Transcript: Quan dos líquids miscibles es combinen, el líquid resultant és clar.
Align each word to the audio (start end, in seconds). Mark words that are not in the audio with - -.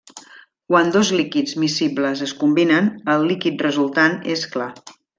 Quan 0.71 0.87
dos 0.95 1.11
líquids 1.19 1.53
miscibles 1.65 2.25
es 2.29 2.35
combinen, 2.41 2.91
el 3.17 3.29
líquid 3.33 3.65
resultant 3.71 4.21
és 4.39 4.49
clar. 4.57 4.73